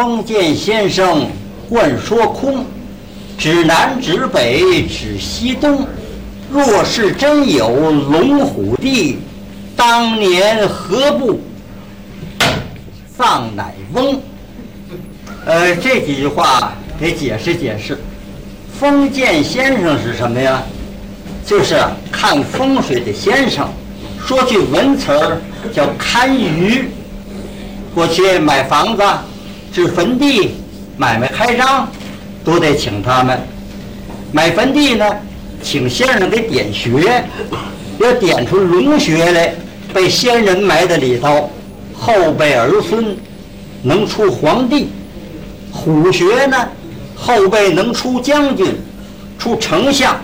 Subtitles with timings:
[0.00, 1.28] 封建先生
[1.68, 2.64] 惯说空，
[3.36, 5.86] 指南指北指西东。
[6.50, 9.18] 若是真有龙虎地，
[9.76, 11.38] 当年何不
[13.14, 14.18] 葬乃翁？
[15.44, 17.98] 呃，这几句话得解释解释。
[18.78, 20.62] 封建先生是什么呀？
[21.44, 21.76] 就是
[22.10, 23.68] 看风水的先生。
[24.26, 25.42] 说句文词儿
[25.74, 26.84] 叫堪舆。
[27.94, 29.02] 过去买房子、
[29.72, 30.56] 置坟地、
[30.96, 31.88] 买卖开张，
[32.44, 33.38] 都得请他们。
[34.32, 35.04] 买坟地呢？
[35.62, 37.22] 请先生给点穴，
[37.98, 39.54] 要点出龙穴来，
[39.92, 41.50] 被先人埋在里头，
[41.94, 43.14] 后辈儿孙
[43.82, 44.86] 能出皇帝；
[45.70, 46.56] 虎穴呢，
[47.14, 48.74] 后辈能出将军、
[49.38, 50.16] 出丞相。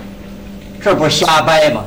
[0.83, 1.85] 这不是瞎掰吗？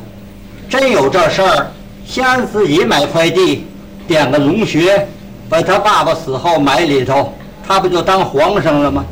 [0.69, 1.71] 真有这事儿，
[2.05, 3.65] 先自己买块地，
[4.07, 5.07] 点个龙穴，
[5.49, 7.33] 把他爸爸死后埋里头，
[7.69, 9.05] 他不就当皇上了吗？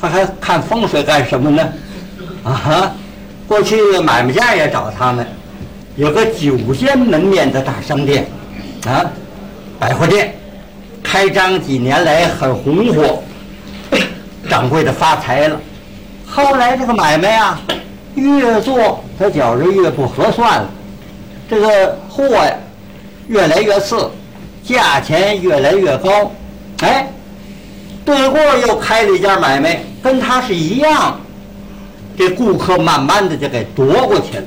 [0.00, 1.62] 他还看风水干什么呢？
[2.42, 2.92] 啊！
[3.46, 5.24] 过去买卖家也找他们，
[5.94, 8.26] 有个九间门面的大商店，
[8.84, 9.08] 啊，
[9.78, 10.34] 百货店，
[11.04, 13.22] 开张几年来很红火，
[14.50, 15.60] 掌柜的发财了。
[16.26, 17.60] 后来这个买卖啊，
[18.16, 20.68] 越做他觉着越不合算了，
[21.48, 22.52] 这个货呀
[23.28, 24.10] 越来越次，
[24.64, 26.32] 价钱越来越高。
[26.80, 27.06] 哎，
[28.04, 31.18] 对过又开了一家买卖，跟他是一样。
[32.16, 34.44] 这顾客慢慢的就给夺过去了，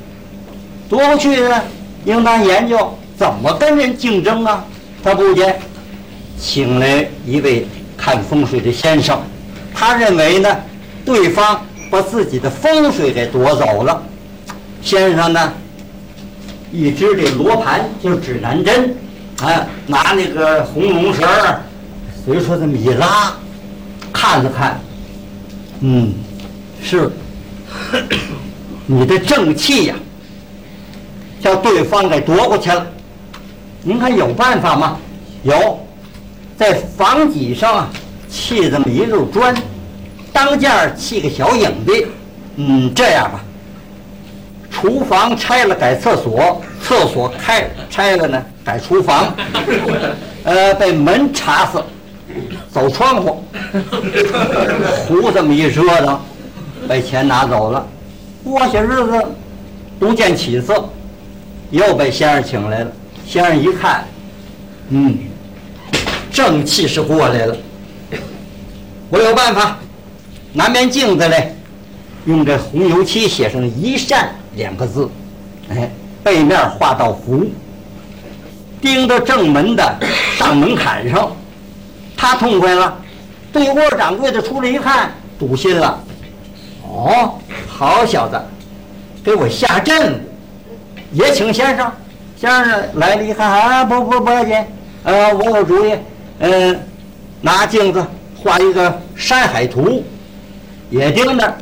[0.87, 1.61] 夺过去呢，
[2.05, 4.63] 应当研究怎么跟人竞争啊。
[5.03, 5.59] 他不见，
[6.39, 9.21] 请来一位看风水的先生，
[9.73, 10.55] 他认为呢，
[11.05, 14.01] 对方把自己的风水给夺走了。
[14.81, 15.53] 先生呢，
[16.71, 18.95] 一支这罗盘就指南针，
[19.41, 21.61] 啊，拿那个红龙绳儿，
[22.25, 23.33] 随说这么一拉，
[24.19, 24.79] 看了看，
[25.81, 26.11] 嗯，
[26.81, 27.11] 是。
[28.87, 29.95] 你的正气呀，
[31.39, 32.87] 叫对方给夺过去了。
[33.83, 34.97] 您看有办法吗？
[35.43, 35.79] 有，
[36.57, 37.89] 在房脊上啊
[38.27, 39.55] 砌这么一溜砖，
[40.33, 42.07] 当间砌个小影壁。
[42.55, 43.43] 嗯，这样吧，
[44.71, 49.31] 厨房拆了改厕所，厕所开拆了呢改厨房。
[50.43, 51.83] 呃，被门插死，
[52.77, 53.43] 走窗户，
[55.07, 56.19] 胡这么一折腾。
[56.87, 57.85] 把钱拿走了，
[58.43, 59.25] 过些日子
[59.97, 60.87] 不见起色，
[61.71, 62.91] 又被先生请来了。
[63.25, 64.05] 先生一看，
[64.89, 65.17] 嗯，
[66.31, 67.57] 正气是过来了。
[69.09, 69.79] 我有办法，
[70.53, 71.51] 拿面镜子来，
[72.25, 75.09] 用这红油漆写上“一善”两个字，
[75.69, 75.89] 哎，
[76.23, 77.43] 背面画道符，
[78.79, 79.97] 钉到正门的
[80.37, 81.31] 上门槛上。
[82.17, 82.97] 他痛快了，
[83.53, 86.03] 对窝掌柜的出来一看，堵心了。
[86.83, 87.35] 哦，
[87.67, 88.41] 好小子，
[89.23, 90.19] 给我下阵，
[91.11, 91.91] 也请先生。
[92.35, 94.55] 先生来了一看，啊，不不不要紧，
[95.03, 95.93] 呃，我有主意，
[96.39, 96.79] 嗯，
[97.41, 98.05] 拿镜子
[98.35, 100.03] 画一个山海图，
[100.89, 101.57] 也盯着，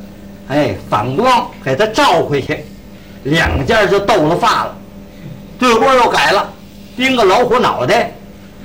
[0.49, 2.65] 哎，反光给他照回去，
[3.23, 4.75] 两件就斗了发了。
[5.57, 6.49] 对过又改了，
[6.97, 8.13] 钉个老虎脑袋，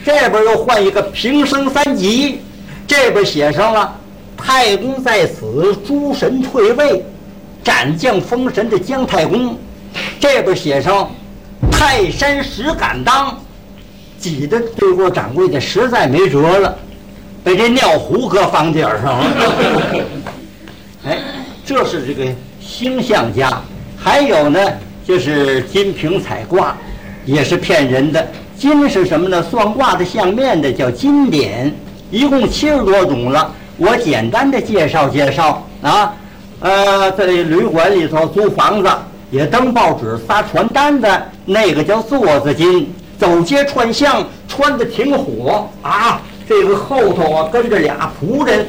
[0.04, 2.40] 这边又换一个平生三级，
[2.86, 3.96] 这边写上了。
[4.36, 7.04] 太公在此，诸神退位，
[7.62, 9.58] 斩将封神的姜太公，
[10.18, 11.10] 这边写上
[11.70, 13.38] 泰山石敢当，
[14.18, 16.74] 挤得对过掌柜的实在没辙了，
[17.44, 19.26] 被这尿壶搁房顶上了。
[21.04, 21.18] 哎，
[21.66, 22.24] 这是这个
[22.58, 23.62] 星象家，
[23.98, 24.58] 还有呢，
[25.06, 26.74] 就是金瓶彩卦，
[27.26, 28.26] 也是骗人的。
[28.60, 29.42] 金是什么呢？
[29.42, 31.74] 算卦的相面的叫金典，
[32.10, 33.50] 一共七十多种了。
[33.78, 36.12] 我简单的介绍介绍啊，
[36.60, 38.90] 呃，在旅馆里头租房子
[39.30, 48.66] 也登报纸发传单的那个叫座子金，走街串巷穿的挺火啊，这个后头啊跟着俩仆人，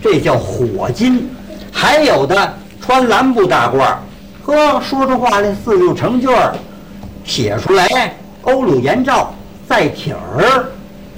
[0.00, 1.28] 这叫火金。
[1.72, 3.96] 还有的穿蓝布大褂，
[4.44, 6.54] 呵，说出话来四六成句儿，
[7.24, 9.32] 写出来欧鲁延照
[9.68, 10.66] 在体儿，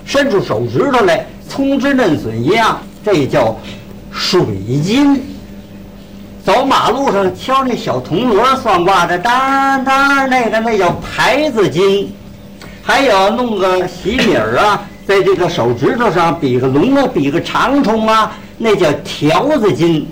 [0.04, 2.78] 伸出手指头来葱汁嫩笋一样。
[3.04, 3.56] 这叫
[4.10, 4.40] 水
[4.82, 5.22] 金。
[6.44, 12.14] 走马路上敲那小铜锣算卦的，当当那个那叫牌子金。
[12.82, 20.06] 还有弄个喜米儿啊，在这个手指头上比个龙啊，比个长虫啊，那叫条子金。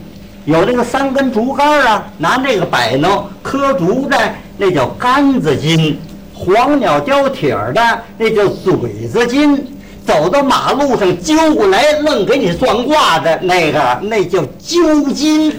[0.47, 4.17] 有那个三根竹竿啊，拿那个摆弄磕竹的，
[4.57, 6.01] 那叫杆子金。
[6.45, 9.65] 黄鸟叼铁儿的，那叫嘴子金。
[10.05, 15.55] 走到马路上揪过来，愣给你算卦的那个，那叫揪金。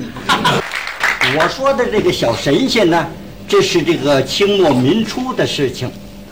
[1.37, 3.07] 我说的这个小神仙呢，
[3.47, 5.89] 这是这个清末民初的事情，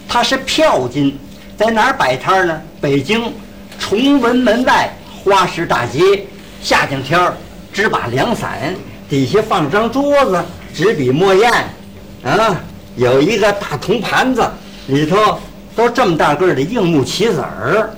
[0.09, 1.18] 他是票金，
[1.56, 2.62] 在哪儿摆摊呢？
[2.81, 3.31] 北京
[3.80, 4.94] 崇文门外
[5.24, 6.25] 花市大街，
[6.62, 7.33] 夏天天儿
[7.71, 8.75] 支把凉伞，
[9.09, 10.44] 底下放张桌子，
[10.74, 11.50] 纸笔墨砚，
[12.25, 12.62] 啊，
[12.95, 14.45] 有一个大铜盘子，
[14.88, 15.39] 里头
[15.75, 17.89] 都这么大个的硬木棋子儿，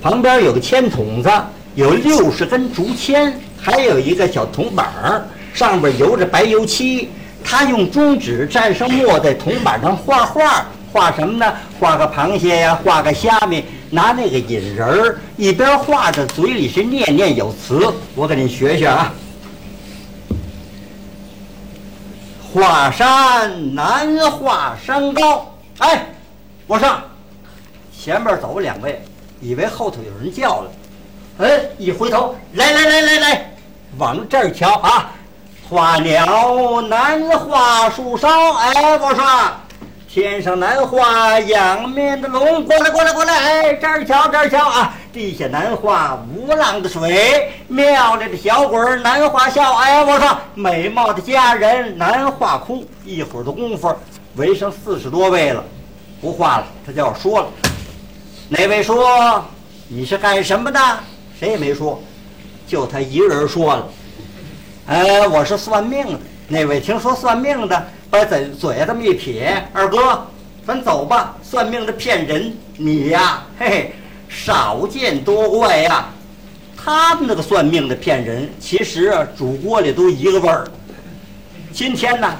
[0.00, 1.30] 旁边有个铅筒子，
[1.74, 5.22] 有六十根竹签，还有一个小铜板儿。
[5.52, 7.10] 上边油着白油漆，
[7.44, 11.52] 他用中指蘸上墨，在铜板上画画，画什么呢？
[11.78, 17.92] 画个螃蟹呀，画个虾米，拿那个引人儿，一边画着，嘴里是念念有词。
[18.14, 19.12] 我给你学学啊。
[22.52, 26.04] 华山难华山高，哎，
[26.66, 27.00] 我上，
[27.96, 29.00] 前面走两位，
[29.40, 30.70] 以为后头有人叫了，
[31.38, 33.54] 哎，一回头，来来来来来，
[33.98, 35.12] 往这儿瞧啊。
[35.68, 39.24] 花鸟难画树梢，哎，我说，
[40.12, 52.84] 天上难画仰面的龙，过来过来过来，哎，这儿瞧这儿瞧啊，地下难画无浪的水，妙丽的小鬼儿难画笑，哎，我说，美貌的佳人难画哭。
[53.04, 53.94] 一会儿的功夫，
[54.34, 55.62] 围上四十多位了，
[56.20, 57.48] 不画了，他就要说了。
[58.48, 59.44] 哪位说
[59.86, 60.80] 你是干什么的？
[61.38, 62.02] 谁也没说，
[62.66, 63.86] 就他一个人说了。
[64.86, 66.18] 哎，我是算命的。
[66.48, 70.26] 那位听说算命的，把嘴嘴这么一撇，二哥，
[70.66, 71.36] 咱走吧。
[71.42, 73.92] 算命的骗人，你呀，嘿嘿，
[74.28, 76.06] 少见多怪呀。
[76.76, 80.66] 他们那个算命的骗人，其实啊，煮锅里都一个味儿。
[81.72, 82.36] 今天呢，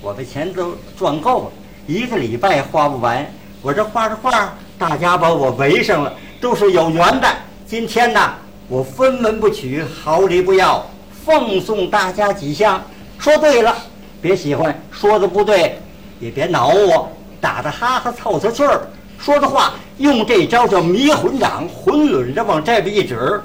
[0.00, 1.52] 我的钱都赚够了，
[1.86, 3.30] 一个礼拜花不完。
[3.60, 7.28] 我这画着画，大家把我围上了，都是有缘的。
[7.66, 8.34] 今天呢，
[8.66, 10.88] 我分文不取，毫厘不要。
[11.22, 12.82] 奉送大家几项，
[13.18, 13.76] 说对了，
[14.20, 15.78] 别喜欢；说的不对，
[16.20, 18.86] 也别挠我，打的哈哈凑凑气儿。
[19.18, 23.40] 说的话用这招叫迷魂掌，混抡着往这边一指。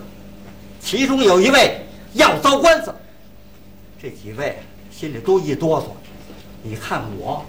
[0.79, 1.79] 其中有一位
[2.13, 2.93] 要遭官司，
[4.01, 4.57] 这几位
[4.91, 5.85] 心里都一哆嗦。
[6.61, 7.45] 你看我，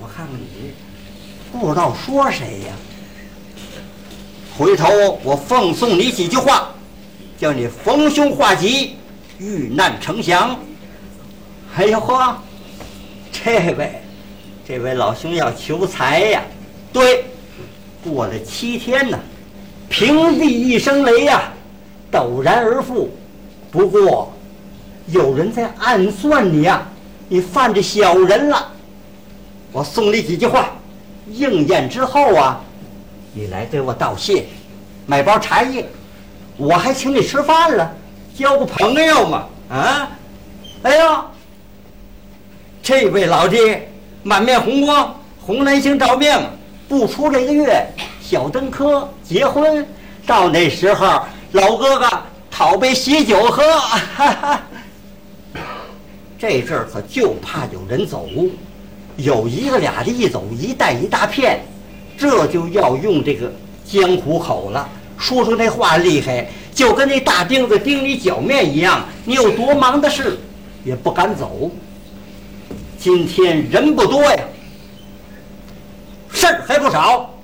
[0.00, 0.72] 我看看你，
[1.50, 2.72] 不知道说谁呀？
[4.56, 4.88] 回头
[5.22, 6.68] 我奉送你几句话，
[7.38, 8.96] 叫你逢凶化吉。
[9.38, 10.56] 遇难成祥。
[11.74, 12.36] 哎呦呵，
[13.32, 14.02] 这位，
[14.66, 16.42] 这位老兄要求财呀？
[16.92, 17.24] 对，
[18.04, 19.18] 过了七天呢，
[19.88, 21.50] 平地一声雷呀，
[22.10, 23.10] 陡然而富。
[23.70, 24.30] 不过，
[25.06, 26.86] 有人在暗算你呀，
[27.26, 28.70] 你犯着小人了。
[29.72, 30.72] 我送你几句话，
[31.26, 32.60] 应验之后啊，
[33.32, 34.44] 你来给我道谢，
[35.06, 35.88] 买包茶叶，
[36.58, 37.90] 我还请你吃饭了。
[38.36, 40.10] 交个朋友嘛，啊！
[40.82, 41.24] 哎呦，
[42.82, 43.58] 这位老弟
[44.24, 46.36] 满面红光，红蓝星照命，
[46.88, 47.86] 不出这个月
[48.20, 49.86] 小登科结婚，
[50.26, 52.10] 到那时候老哥哥
[52.50, 53.62] 讨杯喜酒喝。
[53.78, 54.60] 哈哈。
[56.36, 58.28] 这阵儿可就怕有人走，
[59.16, 61.60] 有一个俩的一走一带一大片，
[62.18, 63.52] 这就要用这个
[63.86, 66.48] 江湖口了，说出那话厉害。
[66.74, 70.36] 就跟那大钉子钉你脚面一样，你有多忙的事，
[70.84, 71.70] 也不敢走。
[73.02, 74.44] 今天人不多呀，
[76.32, 77.34] 事儿还不少。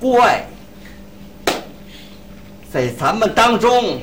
[0.00, 0.44] 怪，
[2.72, 4.00] 在咱们当中，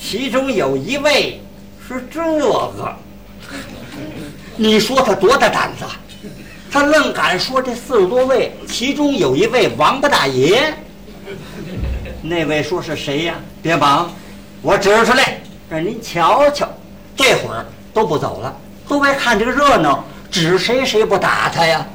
[0.00, 1.42] 其中有一位
[1.86, 2.96] 是这个，
[4.56, 5.84] 你说他多大胆子？
[6.70, 10.72] 他愣敢说这四十多位，其中有一位王八大爷。
[12.22, 13.34] 那位说是谁呀？
[13.60, 14.10] 别忙，
[14.62, 15.38] 我指出来
[15.68, 16.66] 让您瞧瞧。
[17.14, 18.56] 这会儿都不走了，
[18.92, 20.04] 都爱看这个热闹。
[20.30, 21.86] 指谁谁不打他呀？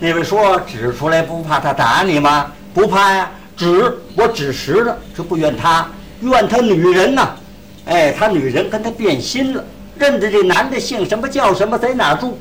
[0.00, 2.50] 那位说指出来不怕他打你吗？
[2.74, 5.88] 不怕呀，指我指实了，这不怨他，
[6.20, 7.30] 怨他女人呐。
[7.84, 9.64] 哎，他女人跟他变心了，
[9.96, 12.36] 认得这男的姓什么叫什么，在哪住。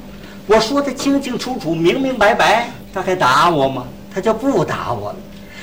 [0.47, 3.83] 我说的清清楚楚、明明白白，他还打我吗？
[4.11, 5.15] 他就不打我了。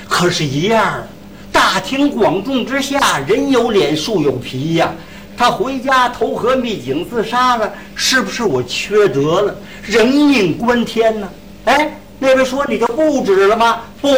[0.08, 1.02] 可是，一样。
[1.50, 4.92] 大庭广众之下，人有脸，树有皮呀。
[5.38, 9.54] 他回家投河秘井自杀了，是不是我缺德了？
[9.84, 11.28] 人命关天呢。
[11.66, 13.82] 哎，那位说你就不止了吗？
[14.00, 14.08] 不，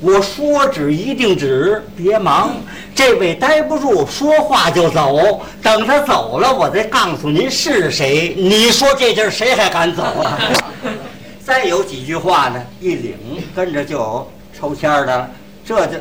[0.00, 1.84] 我说止一定止。
[1.94, 2.54] 别忙，
[2.94, 5.42] 这位待不住，说话就走。
[5.62, 8.34] 等他走了，我再告诉您是谁。
[8.38, 10.38] 你说这阵谁还敢走啊？
[11.44, 13.14] 再有几句话呢，一领
[13.54, 14.26] 跟着就
[14.58, 15.30] 抽签的了。
[15.62, 15.98] 这就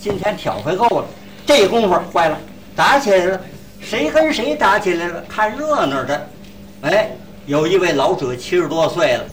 [0.00, 1.04] 今天挑回够了。
[1.44, 2.38] 这功夫坏了，
[2.74, 3.40] 打起来了，
[3.84, 5.22] 谁跟谁打起来了？
[5.28, 6.28] 看热闹的，
[6.80, 7.10] 哎，
[7.46, 9.24] 有一位老者七十多岁了，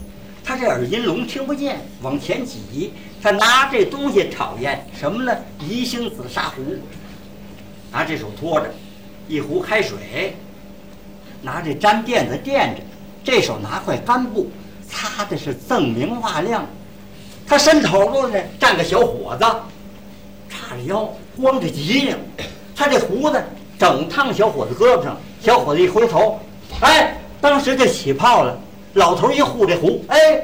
[0.44, 2.94] 他这耳音聋听不见，往前挤，
[3.24, 5.34] 他拿这东西讨厌什么呢？
[5.60, 6.62] 宜兴紫砂壶，
[7.92, 8.70] 拿这手托着，
[9.30, 10.36] 一壶开水，
[11.42, 12.82] 拿这粘垫子垫着，
[13.24, 14.52] 这手拿块干布
[14.86, 16.68] 擦的是锃明瓦亮。
[17.48, 19.46] 他伸头了呢，站个小伙子，
[20.50, 22.20] 叉着腰，光着脊梁，
[22.76, 23.42] 他这胡子
[23.82, 25.18] 整烫小伙子胳膊上。
[25.42, 26.40] 小伙子一回头，
[26.82, 28.56] 哎，当时就起泡了。
[28.94, 30.40] 老头一护这壶，哎，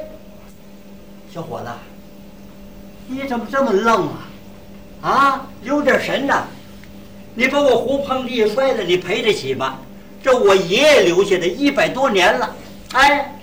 [1.32, 1.68] 小伙子，
[3.06, 4.18] 你怎么这么愣啊？
[5.02, 6.48] 啊，留点神呐！
[7.36, 9.78] 你把我壶碰地下摔了，你赔得起吗？
[10.20, 12.56] 这我爷爷留下的一百多年了，
[12.94, 13.38] 哎，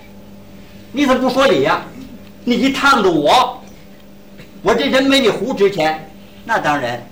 [0.92, 1.82] 你怎么不说理呀？
[2.44, 3.62] 你一烫着我，
[4.60, 6.06] 我这人没你壶值钱。
[6.44, 7.02] 那当然，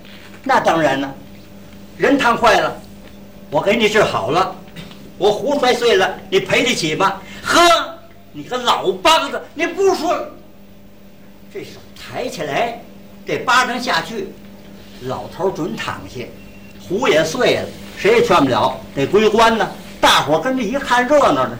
[0.43, 1.11] 那当然了。
[1.97, 2.75] 人烫坏了，
[3.49, 4.53] 我给你治好了。
[5.17, 7.21] 我壶摔碎了，你赔得起吗？
[7.41, 7.61] 呵，
[8.33, 10.13] 你个老梆子，你不说。
[11.53, 12.81] 这手抬起来，
[13.25, 14.27] 这巴掌下去，
[15.03, 16.25] 老头准躺下，
[16.85, 19.65] 壶也碎了，谁也劝不了，得归官呢。
[20.01, 21.57] 大伙跟着一看热闹呢，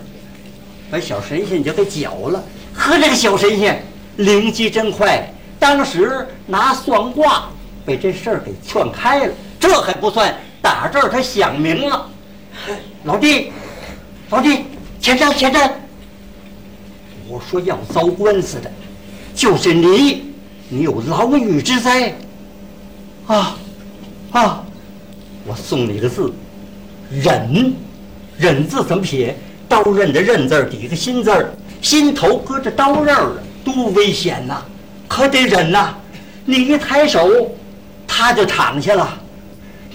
[0.92, 2.44] 把小神仙就给搅了。
[2.74, 3.82] 呵，这个小神仙
[4.18, 7.46] 灵机真快，当时拿算卦
[7.86, 9.34] 被这事儿给劝开了。
[9.60, 12.10] 这还不算，打这儿他想明了。
[13.04, 13.52] 老弟，
[14.30, 14.66] 老弟，
[15.00, 15.74] 前站前站。
[17.28, 18.72] 我说要遭官司的，
[19.34, 20.34] 就是你，
[20.70, 22.14] 你有牢狱之灾。
[23.28, 23.58] 啊
[24.32, 24.64] 啊！
[25.46, 26.32] 我送你个字，
[27.10, 27.74] 忍。
[28.38, 29.36] 忍字怎么写？
[29.68, 31.52] 刀刃的刃字抵个心字。
[31.82, 33.32] 心头搁着刀刃儿
[33.64, 34.62] 多危险呐！
[35.08, 35.96] 可得忍呐！
[36.46, 37.50] 你一抬手，
[38.08, 39.22] 他就躺下了。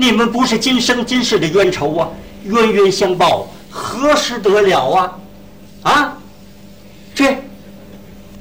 [0.00, 2.08] 你们不是今生今世的冤仇啊，
[2.44, 5.18] 冤冤相报，何时得了啊？
[5.82, 6.16] 啊！
[7.14, 7.36] 去，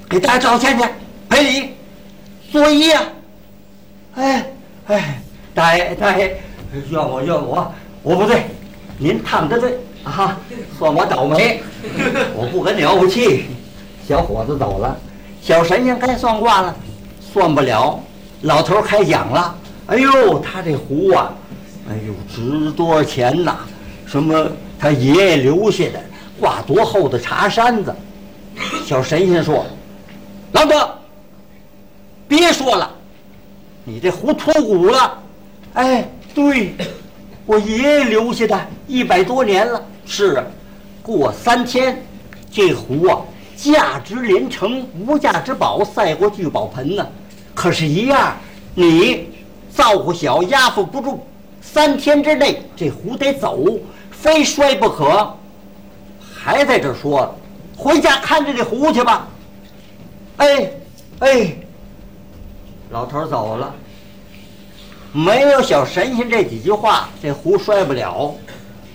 [0.10, 0.86] 给大家道歉去
[1.28, 1.70] 赔礼，
[2.50, 3.04] 作揖啊！
[4.16, 4.54] 哎
[4.88, 5.22] 哎，
[5.54, 6.42] 大爷大爷，
[6.90, 7.70] 怨我怨我，
[8.04, 8.46] 我不对，
[8.98, 9.78] 您烫的对。
[10.06, 10.38] 啊，
[10.78, 11.62] 算我倒霉，
[12.38, 13.48] 我不跟你怄气。
[14.08, 14.98] 小伙子走了，
[15.42, 16.74] 小神仙该算卦了，
[17.34, 18.02] 算不了。
[18.44, 19.54] 老头开讲了，
[19.88, 21.34] 哎呦，他这壶啊，
[21.90, 23.58] 哎呦，值多少钱呐？
[24.06, 24.48] 什么
[24.80, 26.00] 他爷爷留下的，
[26.40, 27.94] 挂多厚的茶山子？
[28.86, 29.66] 小神仙说
[30.54, 30.96] ：“老哥，
[32.28, 32.90] 别说了，
[33.84, 35.18] 你这壶脱骨了。”
[35.74, 36.74] 哎，对。
[37.46, 40.44] 我爷爷留下的一百多年了，是啊，
[41.02, 42.00] 过三天，
[42.52, 43.18] 这壶啊
[43.56, 47.08] 价值连城，无价之宝，赛过聚宝盆呢。
[47.56, 48.38] 可是，一样，
[48.76, 49.30] 你
[49.72, 51.26] 造化小，压服不住，
[51.62, 53.80] 三天之内这壶得走，
[54.12, 55.34] 非摔不可。
[56.34, 57.36] 还在这说，
[57.76, 59.28] 回家看着这壶去吧。
[60.38, 60.72] 哎，
[61.20, 61.56] 哎，
[62.90, 63.74] 老头走了。
[65.12, 68.34] 没有小神仙这几句话，这壶摔不了。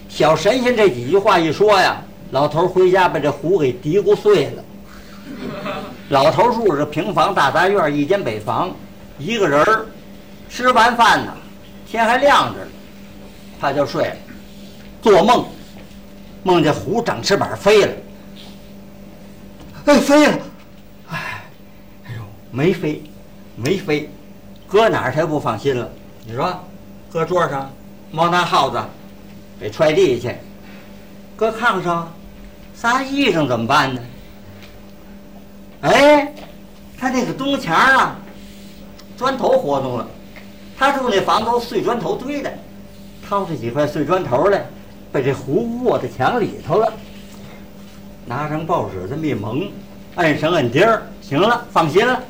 [0.08, 4.64] 小神仙这几句话一说呀，老头回家把这壶给嘀咕碎了。
[6.08, 8.70] 老头住着平房大杂院，一间北房，
[9.18, 9.86] 一个人儿，
[10.48, 11.32] 吃完饭呢，
[11.94, 12.66] 天还亮着呢，
[13.60, 14.16] 他就睡了。
[15.00, 15.46] 做梦，
[16.42, 17.92] 梦见壶长翅膀飞了。
[19.84, 20.38] 哎，飞了！
[21.10, 21.44] 哎，
[22.06, 23.00] 哎呦，没飞，
[23.54, 24.10] 没飞，
[24.66, 25.88] 搁哪儿他不放心了。
[26.26, 26.52] 你说，
[27.12, 27.70] 搁桌上，
[28.10, 28.82] 猫拿耗子，
[29.60, 30.30] 给踹地去；
[31.36, 32.12] 搁炕上，
[32.74, 34.00] 撒衣裳怎么办呢？
[35.82, 36.34] 哎，
[36.98, 38.16] 他那个东墙啊，
[39.16, 40.08] 砖头活动了。
[40.76, 42.52] 他住那房子碎砖头堆的，
[43.28, 44.64] 掏出几块碎砖头来，
[45.12, 46.92] 把这壶卧在墙里头了。
[48.26, 49.70] 拿张报纸这么一蒙，
[50.16, 52.20] 摁上摁钉儿，行了，放心了，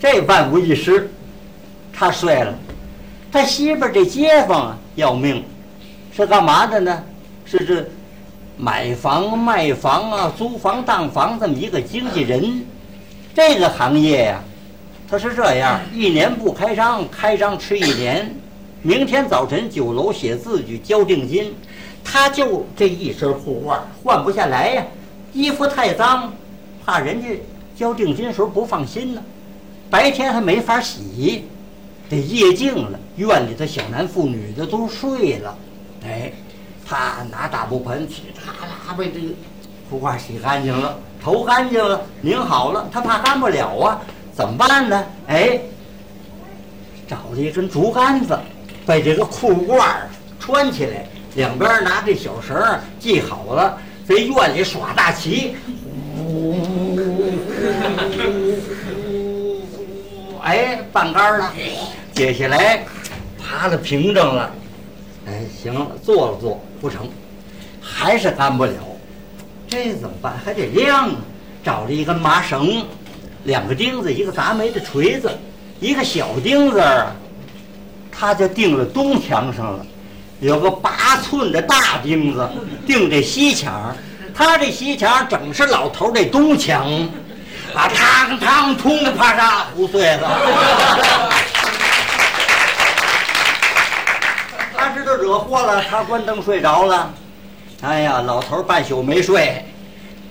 [0.00, 1.10] 这万无一失。
[1.92, 2.54] 他睡了。
[3.30, 5.44] 他媳妇这街坊要命，
[6.14, 7.02] 是干嘛的呢？
[7.44, 7.86] 是这
[8.56, 12.64] 买房卖房啊，租房当房这么一个经纪人。
[13.34, 14.42] 这个行业呀，
[15.12, 18.34] 他是这样：一年不开张，开张吃一年。
[18.80, 21.54] 明天早晨酒楼写字据交定金，
[22.02, 24.82] 他就这一身护褂换不下来呀。
[25.34, 26.32] 衣服太脏，
[26.82, 27.28] 怕人家
[27.76, 29.22] 交定金时候不放心呢。
[29.90, 31.44] 白天还没法洗。
[32.08, 35.54] 得夜静了，院里的小男妇女的都睡了，
[36.06, 36.32] 哎，
[36.86, 39.34] 他拿大布盆，去嚓啦把这个
[39.90, 44.00] 裤褂洗干净了，头干净了，拧好了，他怕干不了啊，
[44.34, 45.04] 怎么办呢？
[45.26, 45.60] 哎，
[47.06, 48.38] 找了一根竹竿子，
[48.86, 49.84] 把这个裤褂
[50.40, 52.56] 穿起来，两边拿这小绳
[52.98, 55.54] 系好了，在院里耍大旗。
[60.42, 61.52] 哎，半杆了，
[62.14, 62.84] 接下来
[63.38, 64.50] 爬了平整了。
[65.26, 67.08] 哎，行了，坐了坐不成，
[67.80, 68.72] 还是干不了。
[69.68, 70.34] 这怎么办？
[70.44, 71.16] 还得晾啊！
[71.62, 72.84] 找了一根麻绳，
[73.44, 75.30] 两个钉子，一个砸煤的锤子，
[75.80, 77.12] 一个小钉子儿，
[78.10, 79.86] 他就钉了东墙上了。
[80.40, 82.48] 有个八寸的大钉子
[82.86, 83.94] 钉这西墙，
[84.34, 86.84] 他这西墙整是老头这东墙，
[87.74, 90.40] 啊，嘡嘡通的啪嚓胡碎了。
[94.76, 97.14] 他知道惹祸了，他关灯睡着了。
[97.82, 99.64] 哎呀，老头半宿没睡，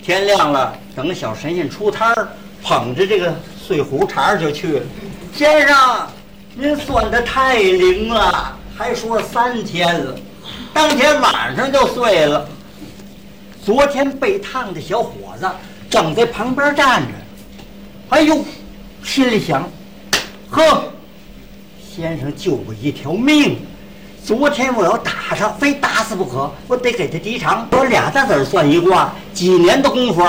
[0.01, 2.27] 天亮了，等小神仙出摊儿，
[2.63, 4.85] 捧着这个碎胡茬就去了。
[5.33, 5.77] 先生，
[6.55, 10.15] 您算的太灵了，还说三天了，
[10.73, 12.47] 当天晚上就碎了。
[13.63, 15.49] 昨天被烫的小伙子
[15.89, 17.07] 正在旁边站着，
[18.09, 18.43] 哎呦，
[19.03, 19.69] 心里想，
[20.49, 20.83] 呵，
[21.95, 23.57] 先生救我一条命。
[24.23, 27.67] 昨天我要打他，非打死不可，我得给他抵偿。
[27.71, 30.23] 我俩大子算一卦，几年的功夫，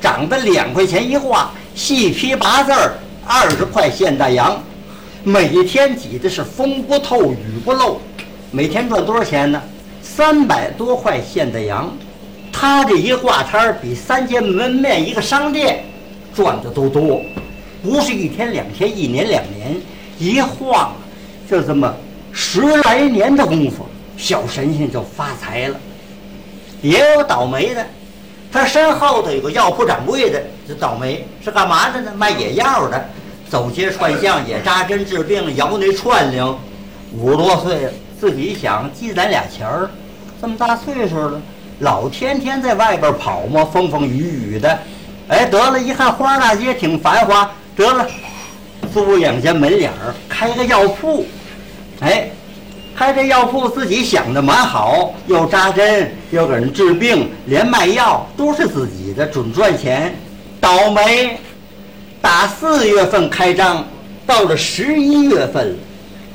[0.00, 2.94] 涨得两块钱一卦，细批八字儿，
[3.26, 4.62] 二十块现大洋，
[5.24, 8.00] 每天挤的是风不透雨不漏，
[8.52, 9.60] 每天赚多少钱呢？
[10.00, 11.92] 三百多块现大洋。
[12.52, 15.84] 他这一挂摊儿比三间门面一个商店
[16.32, 17.20] 赚的都多，
[17.82, 19.74] 不是一天两天，一年两年，
[20.18, 20.94] 一晃
[21.50, 21.92] 就这么。
[22.32, 23.84] 十来年的功夫，
[24.16, 25.76] 小神仙就发财了。
[26.82, 27.84] 也有倒霉的，
[28.54, 32.12] 他身后头有个药铺掌柜的，这倒霉是干嘛的呢？
[32.16, 33.04] 卖野药的，
[33.50, 36.56] 走街串巷也扎针治病，摇那串铃。
[37.12, 39.90] 五十多岁了，自己想积攒俩钱儿，
[40.40, 41.42] 这么大岁数了，
[41.80, 44.78] 老天天在外边跑嘛，风风雨雨的。
[45.26, 48.06] 哎，得了，一看花大街挺繁华，得了，
[48.92, 51.26] 租两间门脸儿，开个药铺。
[51.98, 52.30] 哎，
[52.96, 60.14] 开这药铺自己想的蛮好，又扎针又给人治病，连卖药都是自己的，准赚钱。
[60.60, 61.36] 倒霉，
[62.22, 63.84] 打四月份开张，
[64.24, 65.76] 到了十一月份，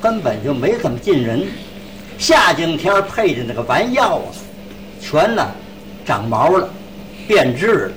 [0.02, 1.46] 根本就没怎么进人。
[2.18, 4.28] 夏景天配的那个丸药啊，
[5.00, 5.44] 全呢
[6.04, 6.68] 长毛了，
[7.26, 7.92] 变质了。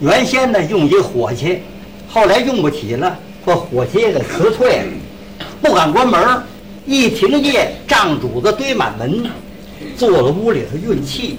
[0.00, 1.62] 原先呢用一火器，
[2.08, 4.92] 后来用不起了，把火器给辞退了。
[5.62, 6.20] 不敢关门
[6.86, 9.24] 一停业，账主子堆满门，
[9.96, 11.38] 坐在屋里头运气。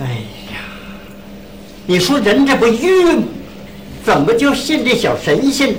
[0.00, 0.60] 哎呀，
[1.86, 3.22] 你说人这不晕？
[4.04, 5.74] 怎么就信这小神仙？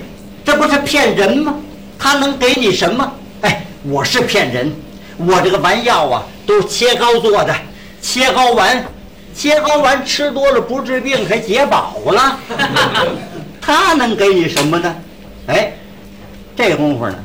[0.45, 1.55] 这不是骗人吗？
[1.97, 3.13] 他能给你什么？
[3.41, 4.71] 哎，我是骗人，
[5.17, 7.55] 我这个丸药啊，都是切糕做的，
[8.01, 8.85] 切糕丸，
[9.33, 12.39] 切糕丸吃多了不治病，还解饱了。
[13.59, 14.95] 他能给你什么呢？
[15.47, 15.73] 哎。
[16.57, 17.15] 这功夫呢，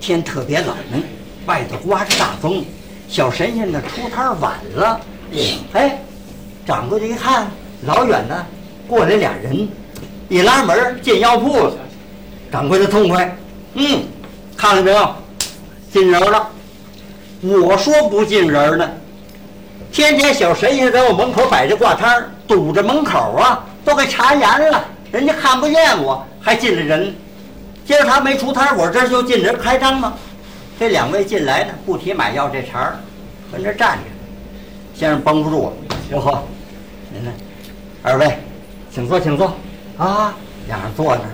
[0.00, 0.74] 天特别冷，
[1.46, 2.64] 外头刮着大风，
[3.08, 5.00] 小神仙呢出摊晚了。
[5.74, 5.98] 哎，
[6.66, 7.46] 掌柜的一看，
[7.86, 8.46] 老远呢
[8.88, 9.68] 过来俩人，
[10.28, 11.74] 一拉门进药铺了。
[12.50, 13.36] 掌柜的痛快，
[13.74, 14.02] 嗯，
[14.56, 15.14] 看了没有，
[15.92, 16.48] 进人了。
[17.42, 18.90] 我说不进人呢，
[19.92, 27.14] 天天小神仙在我门口摆着挂摊堵着门口啊，都给查严了，人家看不见我，还进了人。
[27.90, 30.14] 今儿他没出摊，我这就进这开张吗？
[30.78, 32.96] 这两位进来呢，不提买药这茬儿，
[33.50, 34.04] 跟这站着。
[34.94, 35.72] 先生绷不住了，
[36.12, 36.40] 哟呵，
[37.12, 37.32] 您呢？
[38.00, 38.38] 二位，
[38.92, 39.56] 请坐，请坐。
[39.98, 40.32] 啊，
[40.68, 41.30] 俩人坐那儿。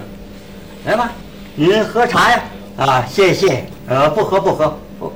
[0.86, 1.12] 来吧，
[1.54, 2.42] 您喝茶呀？
[2.78, 3.66] 啊，谢谢。
[3.86, 4.74] 呃，不喝，不喝。
[4.98, 5.12] 不。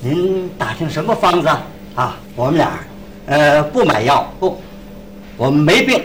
[0.00, 1.46] 您打听什么方子
[1.94, 2.16] 啊？
[2.34, 2.72] 我们俩，
[3.26, 4.60] 呃，不买药，不，
[5.36, 6.02] 我们没病。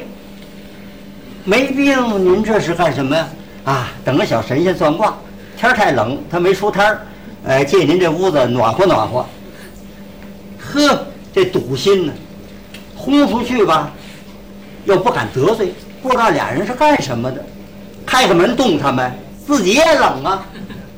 [1.46, 3.28] 没病，您这是干什么呀？
[3.66, 5.16] 啊，等个小神仙算卦，
[5.58, 7.02] 天儿太冷，他没出摊儿，
[7.48, 9.26] 哎，借您这屋子暖和暖和。
[10.60, 12.14] 呵，这赌心呢，
[12.96, 13.90] 轰出去吧，
[14.84, 17.42] 又不敢得罪，不知道俩人是干什么的，
[18.06, 19.10] 开个门冻他们，
[19.48, 20.46] 自己也冷啊，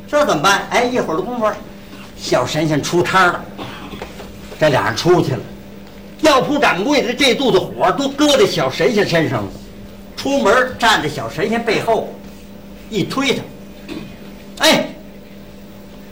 [0.07, 0.67] 这怎么办？
[0.71, 1.45] 哎，一会儿的功夫，
[2.17, 3.45] 小神仙出摊了，
[4.59, 5.39] 这俩人出去了，
[6.21, 9.49] 药铺掌柜的这肚子火都搁在小神仙身上了，
[10.17, 12.11] 出门站在小神仙背后。
[12.89, 13.43] 一推他，
[14.59, 14.87] 哎，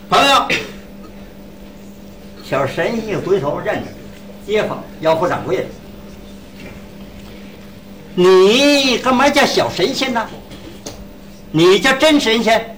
[0.09, 0.47] 朋友，
[2.43, 3.87] 小神仙一回头认着，
[4.45, 5.65] 街坊药铺掌柜的，
[8.15, 10.27] 你干嘛叫小神仙呢？
[11.51, 12.75] 你叫真神仙，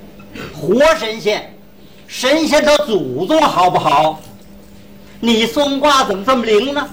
[0.54, 1.54] 活神仙，
[2.08, 4.22] 神仙的祖宗好不好？
[5.22, 6.90] 你算卦怎么这么灵呢？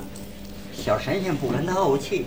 [0.73, 2.25] 小神仙不跟他怄气，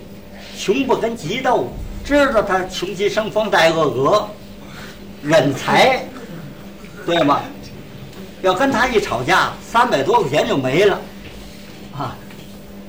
[0.58, 1.68] 穷不跟急斗，
[2.04, 4.28] 知道他穷极生风带恶鹅，
[5.26, 6.04] 忍财，
[7.04, 7.40] 对吗？
[8.42, 11.00] 要跟他一吵架，三百多块钱就没了，
[11.98, 12.14] 啊！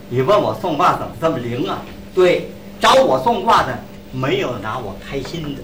[0.08, 1.82] 你问我算卦怎么这么灵啊？
[2.13, 2.47] 对，
[2.80, 3.76] 找我算卦的
[4.12, 5.62] 没有拿我开心的，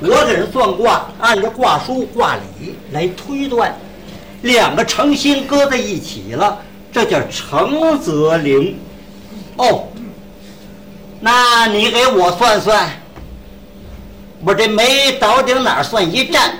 [0.00, 3.74] 我给人算卦，按照卦书卦理来推断，
[4.42, 6.58] 两个诚心搁在一起了，
[6.92, 8.76] 这叫诚则灵。
[9.56, 9.88] 哦，
[11.18, 12.90] 那你给我算算，
[14.44, 16.54] 我这煤倒顶哪算一站？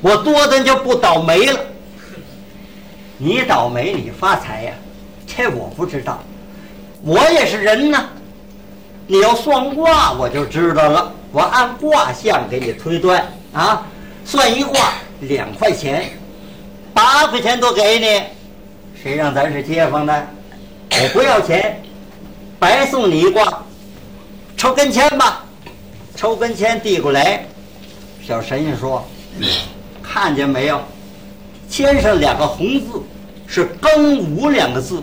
[0.00, 1.60] 我多的就不倒霉了。
[3.16, 4.72] 你倒霉，你发财呀？
[5.26, 6.22] 这我不知道，
[7.02, 8.04] 我也是人呐。
[9.06, 11.12] 你要算卦，我就知道了。
[11.32, 13.86] 我按卦象给你推断啊，
[14.24, 16.10] 算一卦两块钱，
[16.92, 18.22] 八块钱都给你。
[19.02, 20.26] 谁让咱是街坊的？
[20.90, 21.82] 我不要钱，
[22.58, 23.62] 白送你一卦，
[24.56, 25.44] 抽根签吧。
[26.16, 27.44] 抽根签递过来，
[28.22, 29.04] 小神仙说
[30.02, 30.80] ：“看见没有？
[31.68, 33.02] 签上两个红字，
[33.46, 35.02] 是庚午两个字，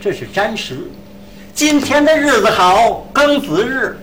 [0.00, 0.88] 这是占时。
[1.52, 3.98] 今天的日子好，庚子日，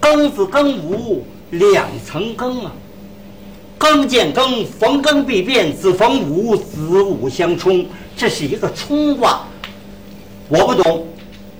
[0.00, 2.72] 庚子庚午两层庚啊。
[3.78, 9.44] 庚见庚，逢庚必变，子逢午，子午相冲，这是一个冲卦。
[10.48, 11.06] 我不懂，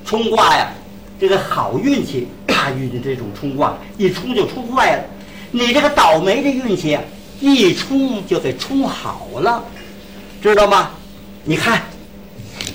[0.05, 0.73] 冲卦呀，
[1.19, 5.05] 这个好运气、大运的这种冲卦，一冲就冲坏了。
[5.51, 6.99] 你这个倒霉的运气，
[7.41, 9.65] 一冲就给冲好了，
[10.43, 10.91] 知道吗？
[11.45, 11.83] 你看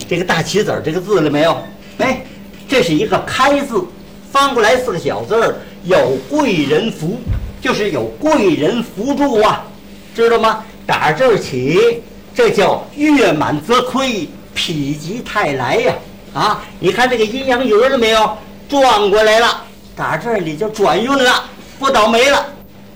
[0.07, 1.57] 这个大棋子这个字了没有？
[1.99, 2.23] 哎，
[2.67, 3.83] 这是一个开字，
[4.31, 7.19] 翻过来四个小字儿，有贵人扶。
[7.61, 9.65] 就是有贵人扶助啊，
[10.13, 10.65] 知道吗？
[10.85, 12.01] 打这儿起，
[12.35, 15.95] 这叫月满则亏，否极泰来呀！
[16.33, 18.37] 啊你看这个阴阳鱼了没有？
[18.69, 19.61] 转过来了，
[19.95, 21.43] 打这里就转运了，
[21.77, 22.43] 不倒霉了，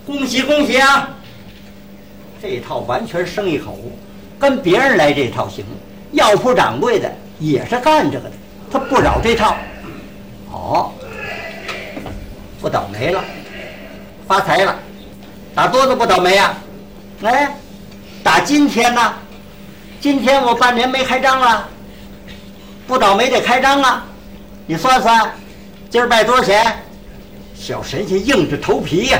[0.08, 1.08] 恭喜恭喜啊！
[2.42, 3.78] 这套完全生意口，
[4.40, 5.64] 跟别人来这套行。
[6.14, 8.36] 药铺掌柜的也是干这个的，
[8.72, 9.56] 他不扰这套。
[10.52, 10.92] 哦，
[12.60, 13.24] 不倒霉了。
[14.28, 14.76] 发财了，
[15.54, 16.56] 打多子不倒霉呀？
[17.22, 17.56] 哎，
[18.24, 19.14] 打今天呢？
[20.00, 21.68] 今天我半年没开张了，
[22.88, 24.06] 不倒霉得开张啊！
[24.66, 25.34] 你算算，
[25.90, 26.74] 今儿卖多少钱？
[27.54, 29.20] 小神仙硬着头皮呀！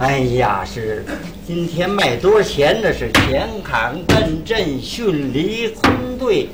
[0.00, 1.04] 哎呀，是
[1.46, 2.80] 今天卖多少钱？
[2.82, 6.48] 那是乾坎艮震巽离坤兑，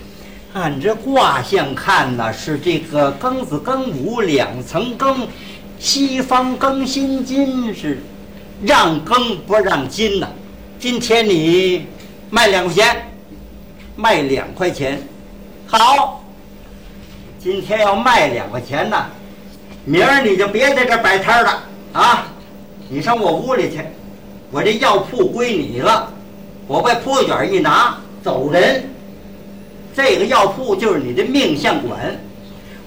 [0.52, 5.26] 按这卦象看呢，是这个庚子庚午两层庚。
[5.78, 8.02] 西方庚辛金是
[8.62, 10.28] 让庚不让金呐，
[10.78, 11.86] 今天你
[12.28, 12.96] 卖两块钱，
[13.94, 15.00] 卖两块钱，
[15.66, 16.24] 好，
[17.38, 19.06] 今天要卖两块钱呢，
[19.84, 22.26] 明儿你就别在这摆摊了啊，
[22.88, 23.80] 你上我屋里去，
[24.50, 26.12] 我这药铺归你了，
[26.66, 28.88] 我把铺卷一拿走人，
[29.94, 32.18] 这个药铺就是你的命相馆，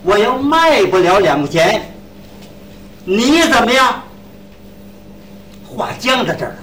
[0.03, 1.81] 我要卖不了两块钱。
[3.05, 4.03] 你怎么样？
[5.65, 6.57] 话僵在这儿了，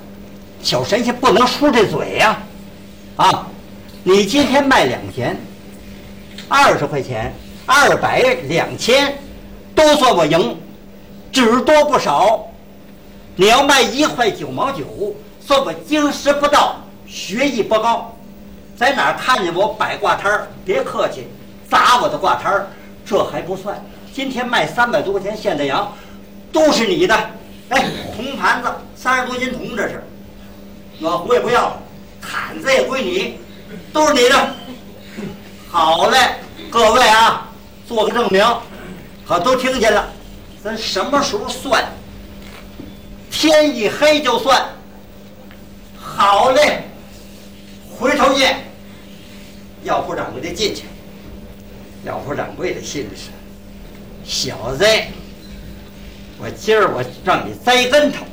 [0.62, 2.38] 小神仙不能输这嘴呀！
[3.16, 3.46] 啊，
[4.03, 5.37] 你今天卖两钱，
[6.49, 7.33] 二十块钱，
[7.66, 9.18] 二百两千，
[9.74, 10.57] 都算我赢，
[11.33, 12.46] 只多不少。
[13.35, 14.85] 你要卖一块九毛九，
[15.44, 16.76] 算我经师不到，
[17.07, 18.16] 学艺不高。
[18.76, 21.26] 在哪儿看见我摆挂摊儿，别客气，
[21.68, 22.66] 砸我的挂摊儿，
[23.05, 23.85] 这还不算。
[24.14, 25.92] 今天卖三百多块钱现代羊。
[26.52, 27.14] 都是你的，
[27.68, 30.02] 哎，铜盘子三十多斤铜，这是，
[30.98, 31.76] 暖壶也不要，
[32.22, 33.38] 毯子也归你，
[33.92, 34.55] 都是你的。
[35.68, 36.16] 好嘞，
[36.70, 37.46] 各位啊，
[37.87, 38.44] 做个证明，
[39.27, 40.09] 可都听见了，
[40.62, 41.85] 咱什么时候算？
[43.31, 44.61] 天一黑就算。
[45.99, 46.83] 好嘞，
[47.96, 48.57] 回头见。
[49.85, 50.85] 药铺掌柜的进去，
[52.05, 53.31] 药铺掌柜的心里是，
[54.25, 54.85] 小子。
[56.38, 58.25] 我今儿我让你栽跟头，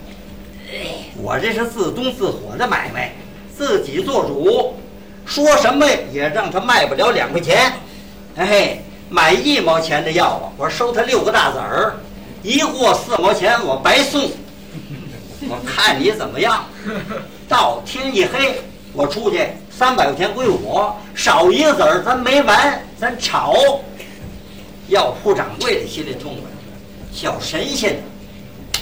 [1.16, 3.14] 我这是自东自火的买卖，
[3.56, 4.76] 自己做主，
[5.26, 7.72] 说什么也让他卖不了两块钱。
[8.36, 8.80] 哎，
[9.14, 11.96] 买一毛钱的药啊，我收他六个大子儿，
[12.42, 14.32] 一货四毛钱我白送。
[15.48, 16.66] 我看你怎么样？
[17.48, 18.60] 到天一黑，
[18.92, 23.82] 我出去三百块钱归我，少一个子儿咱没完，咱吵。
[24.88, 26.50] 药铺掌柜的心里痛快。
[27.12, 28.02] 小神仙，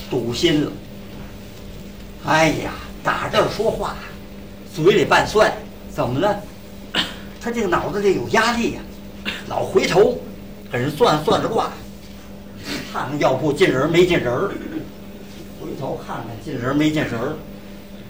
[0.09, 0.71] 堵心了，
[2.25, 2.71] 哎呀，
[3.03, 3.95] 打这儿说话，
[4.73, 5.51] 嘴里拌蒜，
[5.93, 6.39] 怎么了？
[7.43, 8.79] 他这个脑子里有压力呀，
[9.51, 10.17] 老回头
[10.71, 11.71] 跟人算算着卦，
[12.93, 14.33] 看看药铺进人没进人，
[15.59, 17.11] 回头看看进人没进人。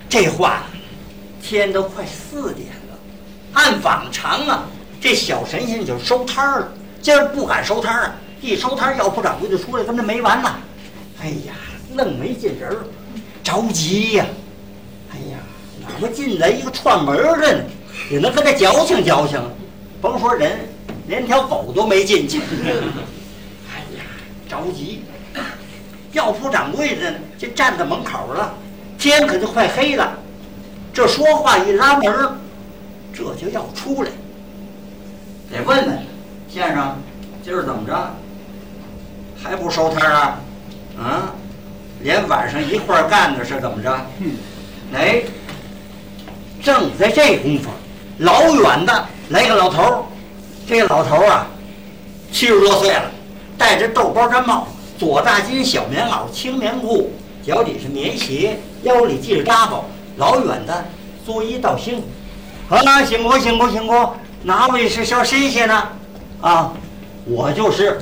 [0.07, 0.65] 这话，
[1.41, 2.99] 天都快四点了，
[3.53, 4.67] 按往常啊，
[5.01, 6.67] 这小神仙就收摊儿了。
[7.01, 10.57] 今儿不敢收摊儿啊，一收摊儿，药铺掌柜就出来，跟这没完呐。
[11.23, 11.55] 哎呀，
[11.95, 12.77] 愣没进人儿，
[13.43, 14.25] 着急呀！
[15.11, 15.39] 哎呀，
[15.81, 17.63] 哪怕进来一个串门的呢，
[18.11, 19.41] 也能跟他矫情矫情。
[19.99, 20.59] 甭说人，
[21.11, 22.39] 连条狗都没进去。
[23.69, 24.01] 哎呀，
[24.49, 25.03] 着急！
[26.13, 28.53] 药铺掌柜的就站在门口了，
[28.97, 30.17] 天可就快黑了。
[30.93, 32.37] 这说话一拉门儿，
[33.13, 34.11] 这就要出来，
[35.51, 35.99] 得问问
[36.47, 36.95] 先生，
[37.43, 38.15] 今儿怎么着？
[39.43, 40.39] 还不收摊儿啊？
[40.97, 41.35] 啊，
[42.01, 43.93] 连晚上一块儿干的是怎么着？
[44.93, 45.23] 哎，
[46.63, 47.69] 正在这功夫，
[48.19, 50.03] 老远的来个老头儿，
[50.71, 51.47] 这老头儿啊，
[52.31, 53.11] 七十多岁了，
[53.57, 54.65] 戴着豆包毡帽，
[54.97, 57.11] 左大襟小棉袄青棉裤，
[57.45, 59.83] 脚底是棉鞋，腰里系着扎包，
[60.15, 60.85] 老远的
[61.25, 62.07] 作揖道辛苦。
[62.73, 64.11] 啊，辛苦辛苦辛苦！
[64.43, 65.89] 哪位是小神仙呢？
[66.39, 66.71] 啊，
[67.25, 67.99] 我就是。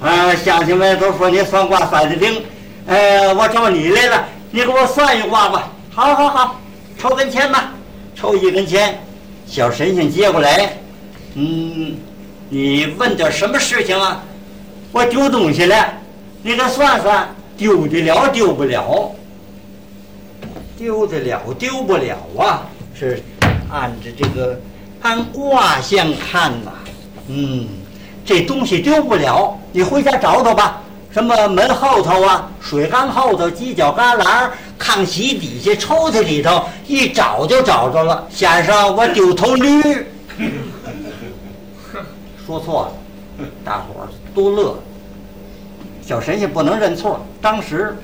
[0.00, 2.42] 啊，乡亲们都说你算卦算的灵，
[2.86, 5.70] 呃，我找你来了，你给我算一卦吧。
[5.94, 6.60] 好，好，好，
[6.98, 7.70] 抽根签吧，
[8.16, 8.98] 抽一根签。
[9.46, 10.72] 小神仙接过来，
[11.34, 11.96] 嗯，
[12.48, 14.22] 你问点什么事情啊？
[14.92, 15.92] 我丢东西了，
[16.42, 19.14] 你给算算，丢得了丢不了？
[20.76, 22.66] 丢得了丢不了啊？
[22.94, 23.22] 是
[23.70, 24.58] 按着这个
[25.02, 26.72] 按卦象看呐，
[27.28, 27.66] 嗯。
[28.24, 30.82] 这东西丢不了，你回家找找吧。
[31.10, 38.26] 什么门后头啊，水缸后头，犄角旮旯，炕席底下，抽屉里头，一找就找着了。
[38.28, 39.82] 先生，我丢头驴。
[42.48, 44.74] 说错了，大伙儿都乐。
[46.00, 47.94] 小神仙不能认错，当时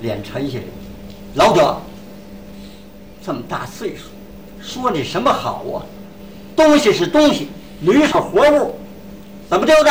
[0.00, 0.64] 脸沉下来。
[1.34, 1.76] 老者，
[3.24, 4.06] 这么大岁数，
[4.60, 5.86] 说你什么好啊？
[6.56, 7.48] 东西是东西，
[7.82, 8.74] 驴是活物。
[9.48, 9.90] 怎么丢的？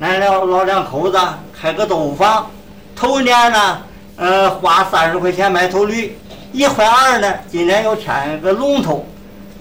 [0.00, 1.18] 来了老两口子
[1.58, 2.50] 开个豆腐坊，
[2.94, 3.78] 头年呢，
[4.16, 6.14] 呃，花三十块钱买头驴，
[6.52, 9.06] 一块二呢，今年又添个龙头，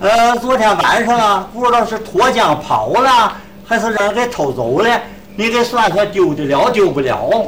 [0.03, 5.01] 呃，昨天晚上啊，不知道是脱缰跑了，还是让人给偷走了，
[5.37, 7.47] 你给算算丢得了丢不了？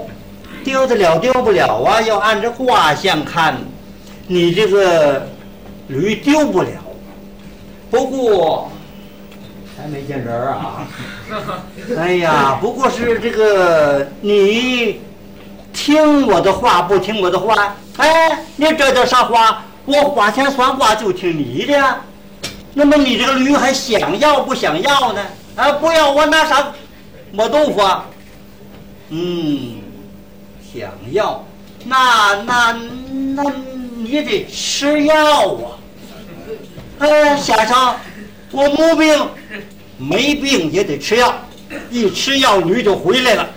[0.63, 1.99] 丢得了丢不了啊？
[2.03, 3.57] 要按这卦象看，
[4.27, 5.27] 你这个
[5.87, 6.69] 驴丢不了，
[7.91, 8.71] 不过。
[9.77, 10.87] 还没见人儿啊！
[11.99, 15.01] 哎呀，不过是这个你
[15.73, 17.75] 听我的话不听我的话？
[17.97, 19.61] 哎，你这叫啥话？
[19.83, 21.95] 我花钱算卦就听你的。
[22.77, 25.25] 那么你这个驴还想要不想要呢？
[25.55, 26.73] 啊，不要我拿啥
[27.31, 27.79] 磨豆腐？
[27.79, 28.05] 啊？
[29.09, 29.77] 嗯，
[30.73, 31.41] 想要，
[31.85, 32.73] 那那
[33.33, 33.43] 那
[33.95, 35.79] 你得吃药啊！
[36.99, 37.95] 哎，先生，
[38.51, 39.27] 我没病。
[39.97, 41.33] 没病也得吃药，
[41.89, 43.49] 一吃药驴就回来了。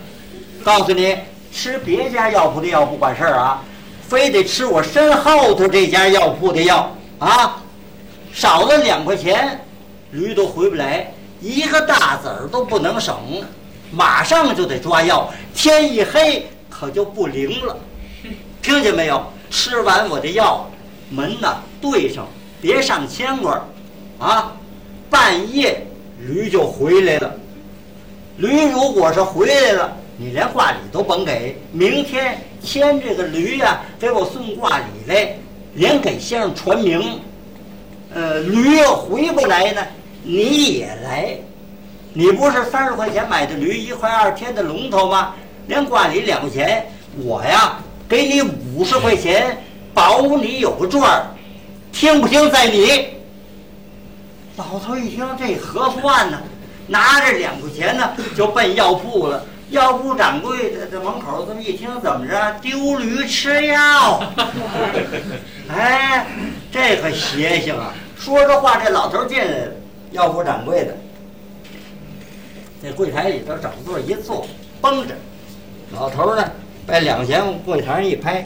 [0.62, 1.16] 告诉你，
[1.52, 3.64] 吃别家药铺的药不管事儿啊，
[4.06, 7.60] 非得吃我身后头这家药铺的药啊。
[8.32, 9.60] 少了两块钱，
[10.12, 13.16] 驴都回不来，一个大子儿都不能省，
[13.90, 15.32] 马上就得抓药。
[15.54, 17.76] 天一黑可就不灵了，
[18.62, 19.22] 听见没有？
[19.50, 20.68] 吃完我的药，
[21.10, 22.26] 门呐对上，
[22.60, 23.64] 别上牵挂
[24.18, 24.52] 啊，
[25.08, 25.84] 半夜。
[26.20, 27.32] 驴就回来了，
[28.38, 31.56] 驴如果是回来了，你连挂礼都甭给。
[31.70, 35.36] 明天牵这个驴呀，给我送挂礼来，
[35.74, 37.20] 连给先生传名。
[38.14, 39.86] 呃，驴要回不来呢，
[40.22, 41.36] 你也来。
[42.14, 45.34] 你不是三十块钱买的驴，一块二添的龙头吗？
[45.66, 46.86] 连卦礼两块钱，
[47.18, 48.40] 我呀给你
[48.74, 49.58] 五十块钱，
[49.92, 51.26] 保你有个赚儿。
[51.92, 53.08] 听不听在你。
[54.56, 56.40] 老头一听这合算呢，
[56.86, 59.44] 拿着两块钱呢就奔药铺了。
[59.70, 62.58] 药铺掌柜在这门口这么一听，怎么着？
[62.62, 64.22] 丢驴吃药？
[65.68, 66.26] 哎，
[66.72, 67.92] 这可邪性啊！
[68.18, 69.72] 说着话，这老头进来了。
[70.12, 70.96] 药铺掌柜的
[72.82, 74.46] 在柜台里头找座一坐，
[74.80, 75.14] 绷着。
[75.92, 76.50] 老头呢，
[76.86, 78.42] 把两块钱往柜台上一拍，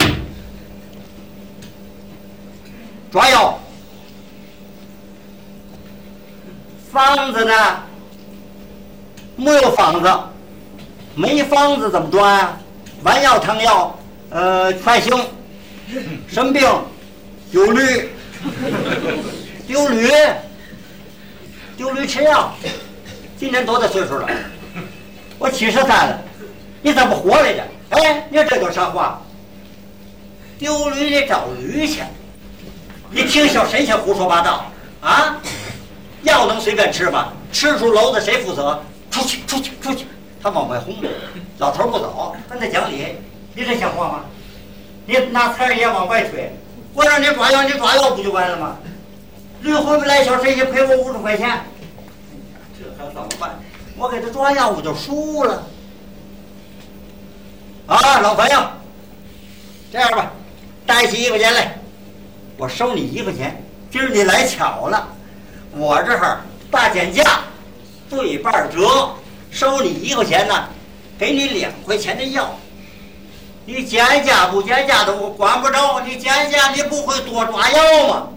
[3.09, 3.57] 抓药。
[6.91, 7.53] 方子呢？
[9.35, 10.11] 没有方子，
[11.15, 12.57] 没方子怎么抓呀？
[13.03, 13.99] 丸药汤药，
[14.29, 15.25] 呃，全行。
[16.27, 16.67] 什么病？
[17.51, 18.09] 丢驴。
[19.67, 20.09] 丢驴。
[21.77, 22.53] 丢驴吃药。
[23.37, 24.27] 今年多大岁数了？
[25.37, 26.21] 我七十三了。
[26.81, 27.63] 你怎么活来着？
[27.89, 29.21] 哎，你这叫啥话？
[30.57, 32.01] 丢驴得找驴去。
[33.11, 34.65] 你听小神仙胡说八道
[35.01, 35.37] 啊！
[36.23, 37.33] 药能随便吃吗？
[37.51, 38.81] 吃出篓子谁负责？
[39.11, 40.05] 出去，出去，出去！
[40.43, 40.93] 他往外轰，
[41.57, 43.15] 老头不走，跟他讲理，
[43.55, 44.25] 你这像话吗？
[45.05, 46.51] 你拿菜也往外推，
[46.93, 48.77] 我让你抓药，你抓药不就完了吗？
[49.61, 51.61] 驴回不来，小神仙赔我五十块钱，
[52.77, 53.57] 这还怎么办？
[53.95, 55.63] 我给他抓药，我就输了。
[57.87, 58.61] 啊，老朋友，
[59.93, 60.29] 这样吧，
[60.85, 61.77] 带起一块钱来，
[62.57, 63.63] 我收你一块钱。
[63.89, 65.07] 今儿你来巧了，
[65.71, 67.23] 我这儿大减价，
[68.09, 69.09] 对半折，
[69.53, 70.67] 收你一块钱呢，
[71.17, 72.57] 给你两块钱的药。
[73.65, 78.27] 你减价不减价的我管不着，你减价你不会多抓药吗？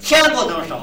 [0.00, 0.80] 钱不能省，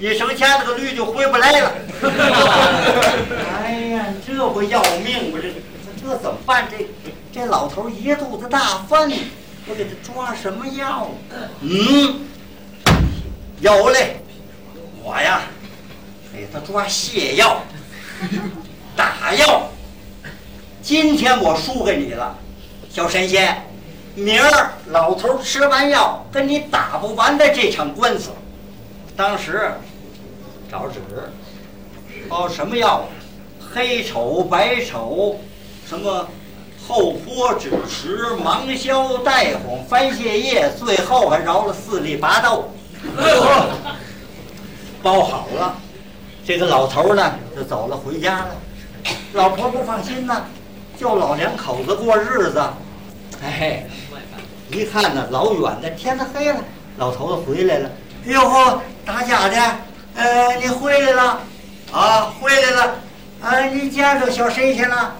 [0.00, 1.72] 一省钱这个驴就回不来了。
[3.62, 5.38] 哎呀，这不要命吗？
[5.40, 5.52] 这。
[6.00, 6.66] 这怎么办？
[6.70, 6.88] 这
[7.32, 9.12] 这老头一肚子大粪，
[9.66, 11.10] 我给他抓什么药？
[11.60, 12.26] 嗯，
[13.60, 14.22] 有嘞，
[15.02, 15.42] 我呀
[16.32, 17.60] 给他抓泻药、
[18.96, 19.68] 打药。
[20.82, 22.34] 今天我输给你了，
[22.88, 23.62] 小神仙，
[24.14, 28.30] 明儿老头吃完药跟你打不完的这场官司。
[29.16, 29.70] 当时
[30.70, 31.00] 找纸，
[32.28, 33.08] 包，什么药？
[33.72, 35.38] 黑丑白丑。
[35.86, 36.28] 什么
[36.86, 42.70] 后坡枳实、芒硝、带黄、番泻叶，最后还饶了四粒拔豆，
[45.02, 45.74] 包好了。
[46.48, 48.56] 这个老头呢就走了，回家了。
[49.34, 50.46] 老婆不放心呢，
[50.98, 52.58] 就老两口子过日子。
[53.44, 53.84] 哎，
[54.70, 56.58] 一看呢，老远的天都黑了，
[56.96, 57.90] 老头子回来了。
[58.26, 59.76] 哎呦呵，大家的，
[60.14, 61.38] 呃，你回来了
[61.92, 62.94] 啊，回来了。
[63.42, 65.12] 啊，你见着小神仙了？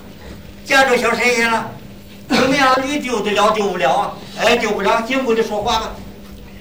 [0.65, 1.71] 见着小神仙了，
[2.27, 2.75] 怎么样？
[2.83, 4.15] 你丢得了丢不了啊？
[4.41, 5.91] 哎，丢不了，进屋里说话吧。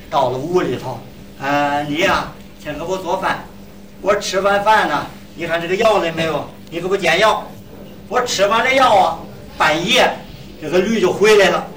[0.10, 0.99] 到了屋里头，
[1.39, 3.45] 呃，你呀，先给我做饭。
[4.01, 5.05] 我吃完饭呢，
[5.36, 6.47] 你看这个药了没有？
[6.69, 7.45] 你给我煎药。
[8.10, 9.19] 我吃完了药啊，
[9.57, 10.10] 半夜
[10.62, 11.67] 这个驴就回来了。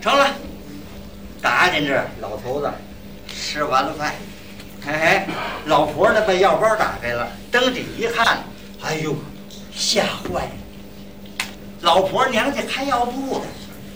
[0.00, 0.26] 成了，
[1.42, 2.70] 打进这，老头子
[3.28, 4.14] 吃完了饭，
[4.84, 5.22] 嘿嘿，
[5.66, 8.38] 老婆呢把药包打开了，登里一看，
[8.82, 9.14] 哎呦！
[9.74, 10.50] 吓坏了！
[11.82, 13.44] 老婆娘家开药铺的，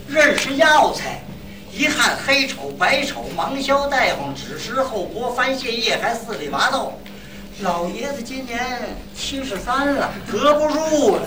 [0.07, 1.21] 认识药材，
[1.75, 6.93] 一看黑丑白丑芒硝大黄枳实后脖番泻叶还四粒麻豆，
[7.61, 11.23] 老爷子今年七十三了，隔不住了，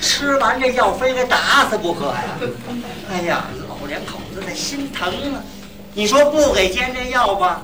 [0.00, 2.22] 吃完这药非得打死不可呀！
[3.12, 5.40] 哎呀，老两口子的心疼啊！
[5.94, 7.62] 你说不给煎这药吧，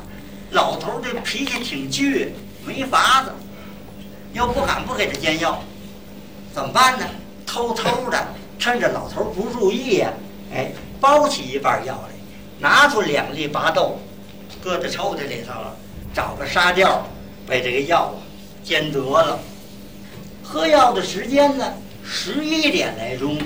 [0.52, 2.28] 老头这脾气挺倔，
[2.64, 3.32] 没法子，
[4.32, 5.60] 又不敢不给他煎药。
[6.54, 7.04] 怎么办呢？
[7.44, 8.26] 偷偷的，
[8.60, 10.12] 趁着老头不注意呀，
[10.54, 12.14] 哎，包起一半药来，
[12.58, 13.98] 拿出两粒巴豆，
[14.62, 15.52] 搁在抽屉里头，
[16.14, 17.06] 找个沙吊，
[17.46, 18.18] 把这个药啊
[18.64, 19.38] 煎得了。
[20.42, 23.38] 喝药的时间呢，十一点来钟，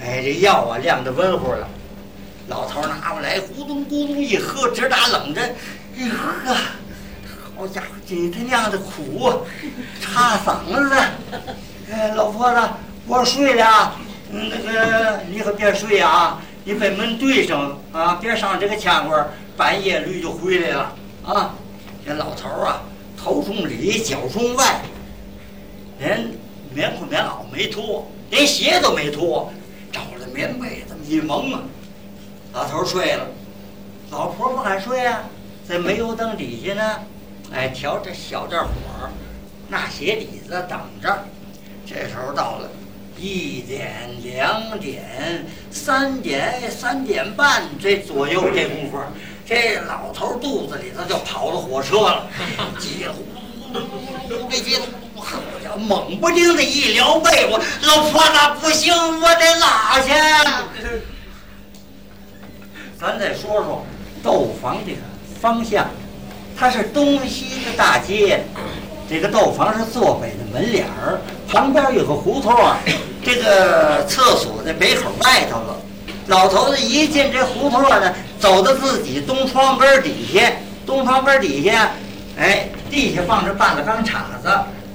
[0.00, 1.68] 哎，这药啊晾得温乎了，
[2.48, 5.54] 老头拿过来，咕咚咕咚一喝，直打冷震。
[5.98, 6.56] 哎呵，
[7.56, 9.36] 好家伙，这他娘的苦啊，
[10.00, 10.96] 插嗓子。
[11.92, 12.60] 哎，老婆子，
[13.06, 13.94] 我睡了，
[14.30, 21.54] 那个你可别睡啊，你把门对上啊，别上这个牵挂，半夜驴就回来了啊。
[22.06, 22.82] 这老头啊，
[23.16, 24.82] 头从里，脚从外，
[25.98, 26.30] 连
[26.72, 29.52] 棉裤棉袄没脱，连鞋都没脱，
[29.90, 31.62] 找了棉被这么一蒙啊，
[32.52, 33.26] 老头睡了，
[34.10, 35.22] 老婆不敢睡啊，
[35.66, 36.98] 在煤油灯底下呢，
[37.52, 38.70] 哎，调着小点火，
[39.68, 41.24] 拿鞋底子等着。
[41.84, 42.70] 这时候到了
[43.18, 48.98] 一点、两点、三点、三点半这左右这功夫，
[49.46, 52.26] 这老头肚子里头就跑了火车了，
[52.78, 53.24] 急呼
[53.72, 54.76] 呼呼呼这急，
[55.14, 60.10] 好家伙，猛不丁的一撩被窝，老婆子不行，我得拉去。
[62.98, 63.84] 咱再说说
[64.22, 64.98] 豆房这个
[65.40, 65.88] 方向，
[66.56, 68.44] 它是东西的大街。
[69.12, 72.78] 这个豆房是坐北的门脸儿，旁边有个胡同啊。
[73.22, 75.76] 这个厕所在北口外头了。
[76.28, 78.10] 老头子一进这胡同呢，
[78.40, 80.50] 走到自己东窗根底下，
[80.86, 81.90] 东窗根底下，
[82.38, 84.48] 哎，地下放着半个钢叉子，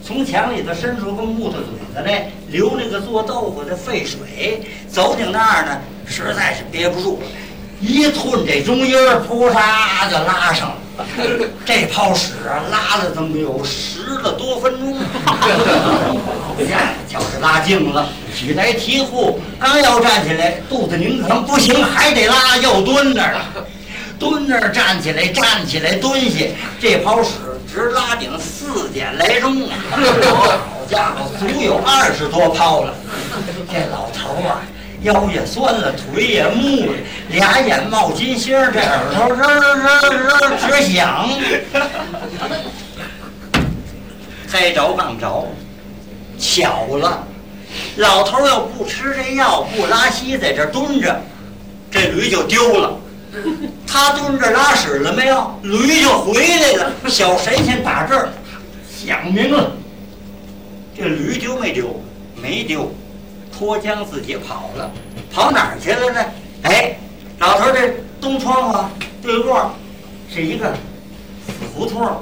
[0.03, 4.63] 从墙里头伸出个木头嘴子来，流那个做豆腐的废水。
[4.89, 7.27] 走进那儿呢，实在是憋不住了，
[7.79, 10.77] 一吞这中音儿，扑嚓就拉上了。
[11.65, 14.93] 这泡屎啊，拉了怎么有十了多分钟？
[16.69, 23.45] 呀，就是拉净了，举来提裤，刚要站起来，肚子拧疼，不行，还得拉，又蹲那儿了。
[24.19, 26.45] 蹲那儿站起来，站起来蹲下，
[26.81, 27.29] 这泡屎
[27.71, 29.77] 直拉顶四点来钟啊！
[29.93, 32.95] 好家伙，足有二十多泡了。
[33.71, 34.61] 这老头儿啊，
[35.03, 36.93] 腰也酸了，腿也木了，
[37.29, 41.29] 俩眼冒金星，这耳朵吱吱吱直响。
[44.51, 45.45] 该着刚着，
[46.39, 47.27] 巧了，
[47.97, 51.21] 老头儿要不吃这药，不拉稀，在这儿蹲着，
[51.91, 52.97] 这驴就丢了。
[53.85, 55.59] 他蹲这拉屎了没有？
[55.61, 56.91] 驴就回来了。
[57.07, 58.29] 小神仙打这儿
[58.89, 59.71] 想明了，
[60.97, 62.01] 这驴丢没丢？
[62.41, 62.91] 没丢，
[63.57, 64.91] 脱缰自己跑了。
[65.33, 66.25] 跑哪儿去了呢？
[66.63, 66.95] 哎，
[67.39, 68.85] 老头这东窗户
[69.21, 69.71] 对过
[70.29, 70.73] 是一个
[71.47, 72.21] 死胡同，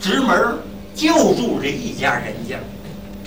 [0.00, 0.58] 直门
[0.94, 2.56] 就住这一家人家。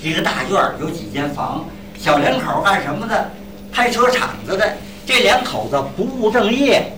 [0.01, 1.65] 一个大院有几间房，
[1.97, 3.29] 小两口干什么的？
[3.71, 4.77] 开车厂子的。
[5.05, 6.91] 这两口子不务正业。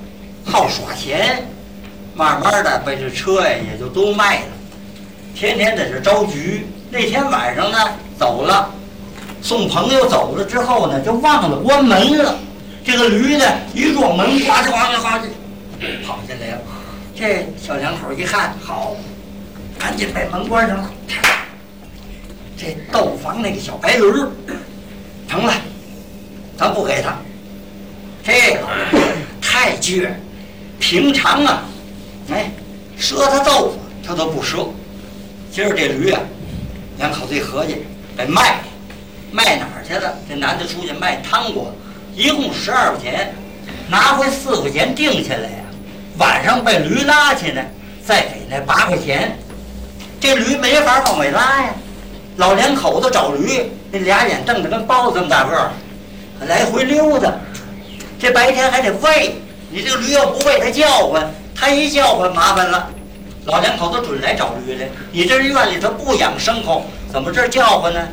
[0.43, 1.47] 好耍钱，
[2.15, 4.45] 慢慢的把这车呀也就都卖了，
[5.35, 6.65] 天天在这招局。
[6.89, 7.77] 那天晚上呢
[8.17, 8.69] 走了，
[9.41, 12.37] 送朋友走了之后呢，就忘了关门了。
[12.83, 15.27] 这个驴呢一撞门，呱唧呱唧呱唧
[16.05, 16.61] 跑进来了。
[17.15, 18.95] 这小两口一看，好，
[19.77, 20.91] 赶紧把门关上了。
[22.57, 24.03] 这豆房那个小白驴
[25.27, 25.53] 成了，
[26.57, 27.15] 咱不给他。
[28.23, 28.67] 这个
[29.41, 30.09] 太倔。
[30.79, 31.63] 平常啊，
[32.31, 32.51] 哎，
[32.99, 34.69] 赊他豆腐他都不赊。
[35.51, 36.19] 今儿这驴啊，
[36.97, 37.77] 两口子一合计，
[38.17, 38.63] 得卖了，
[39.31, 40.13] 卖哪儿去了？
[40.27, 41.73] 这男的出去卖汤锅，
[42.13, 43.33] 一共十二块钱，
[43.87, 45.63] 拿回四块钱定下来呀。
[46.17, 47.61] 晚上被驴拉去呢，
[48.05, 49.37] 再给那八块钱。
[50.19, 51.73] 这驴没法往外拉呀。
[52.35, 55.71] 老两口子找驴，那俩眼瞪得跟包子这么大个儿，
[56.47, 57.31] 来回溜达。
[58.19, 59.35] 这白天还得喂。
[59.69, 62.89] 你这个驴要不喂它叫唤，它一叫唤麻烦了。
[63.45, 64.87] 老两口子准来找驴来。
[65.11, 68.07] 你这院里头不养牲口，怎么这叫唤呢？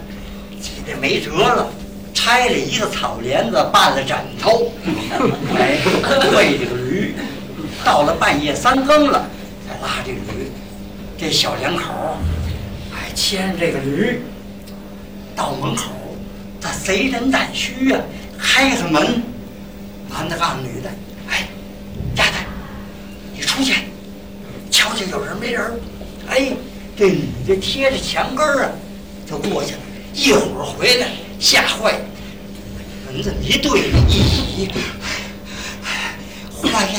[0.88, 1.68] 急得没辙了，
[2.14, 4.72] 拆了一个草帘子办了枕头，
[5.54, 5.78] 哎，
[6.34, 7.14] 喂这个驴。
[7.84, 9.28] 到了半夜三更了，
[9.66, 10.50] 才拉这个驴。
[11.18, 12.16] 这小两口
[12.90, 14.22] 还牵着这个驴
[15.36, 15.90] 到门口，
[16.58, 18.00] 他贼人胆虚呀，
[18.38, 19.22] 开开门，
[20.08, 20.88] 男的告诉女的。
[21.28, 21.46] 哎，
[22.16, 22.32] 丫头，
[23.34, 23.74] 你出去，
[24.70, 25.78] 瞧瞧有人没人
[26.28, 26.50] 哎，
[26.96, 28.70] 这女的贴着墙根儿啊，
[29.28, 29.80] 就过去了。
[30.18, 31.06] 一会儿回来，
[31.38, 31.98] 吓坏了。
[33.06, 34.68] 门子一对，咦，
[36.60, 36.98] 坏了，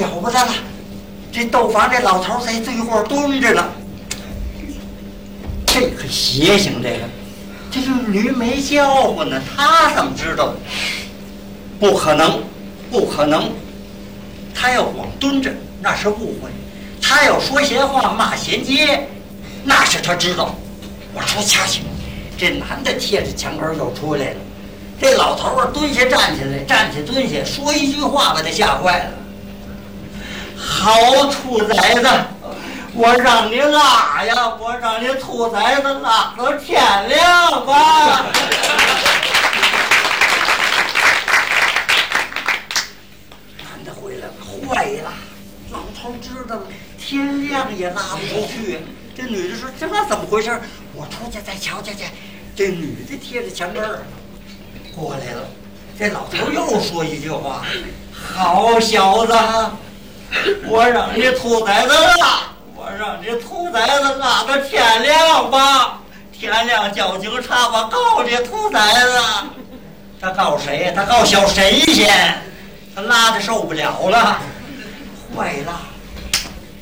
[0.00, 0.54] 了不得了！
[1.30, 3.68] 这豆房这老头在最后蹲着呢。
[5.66, 7.04] 这可邪性，这个，
[7.70, 10.54] 这个驴没叫唤呢，他怎么知道？
[11.78, 12.42] 不可能，
[12.90, 13.52] 不可能，
[14.54, 15.52] 他要光蹲着。
[15.82, 16.48] 那是误会，
[17.00, 19.06] 他要说闲话骂衔接，
[19.64, 20.54] 那是他知道。
[21.14, 21.82] 我说掐去，
[22.38, 24.36] 这男的贴着墙根就出来了，
[25.00, 29.10] 这老头儿蹲下站起来，站起蹲下，说一句话把他吓坏了。
[30.56, 32.08] 好兔崽子，
[32.94, 38.26] 我让你拉呀，我让你兔崽子拉到天亮吧。
[43.64, 44.32] 男的回来了，
[44.68, 45.12] 坏了。
[45.72, 46.62] 老头知道了，
[46.98, 48.78] 天亮也拉不出去。
[49.18, 50.60] 这女的说：“这怎么回事？
[50.94, 52.04] 我出去再瞧瞧去。”
[52.54, 54.04] 这女的贴着墙根儿
[54.94, 55.42] 过来了。
[55.98, 57.64] 这老头又说一句话
[58.14, 59.34] ：“好小子，
[60.68, 66.00] 我让你兔崽子拉，我让你兔崽子拉到天亮吧。
[66.32, 69.20] 天亮叫警察，我告这兔崽子。
[70.20, 70.92] 他告谁呀？
[70.94, 72.40] 他告小神仙。
[72.94, 74.40] 他拉的受不了了。”
[75.36, 75.80] 坏了！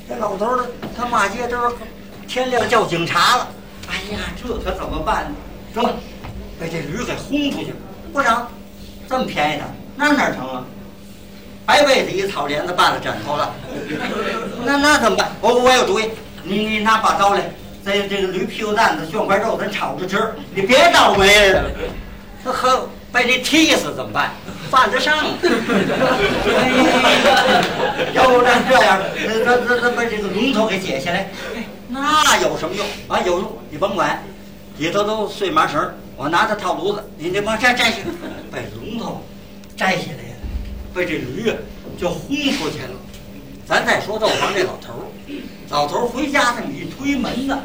[0.07, 1.75] 这老头儿他骂街都是
[2.29, 3.49] 天亮叫警察了。
[3.89, 5.35] 哎呀，这可怎么办呢？
[5.73, 5.83] 说，
[6.59, 7.73] 把这驴给轰出去
[8.13, 8.47] 不成，
[9.09, 9.65] 这么便宜的，
[9.97, 10.65] 那哪成啊？
[11.65, 13.55] 白被子一草帘子绊了枕头了。
[14.65, 15.31] 那那怎么办？
[15.41, 16.11] 我我有主意，
[16.43, 17.51] 你你拿把刀来，
[17.85, 20.35] 在这个驴屁股蛋子炫块肉，咱炒着吃。
[20.55, 21.65] 你别倒霉了，
[22.45, 22.89] 这和。
[23.13, 24.33] 被你踢死怎么办？
[24.69, 25.17] 犯得上。
[28.13, 29.01] 要不然这样，
[29.47, 31.31] 咱咱咱把这个龙头给解下来，
[31.99, 33.21] 那有什么用啊？
[33.21, 34.23] 有用，你甭管，
[34.77, 37.99] 里头都碎麻绳，我拿它套炉子，你你把摘摘下，
[38.51, 39.23] 把龙头
[39.77, 40.37] 摘下来了，
[40.95, 41.57] 被这驴啊
[41.99, 42.91] 就轰出去了。
[43.67, 45.05] 咱再说灶房这老头儿，
[45.71, 47.57] 老头儿回家这么一推门子，